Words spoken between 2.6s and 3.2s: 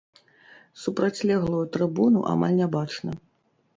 не бачна.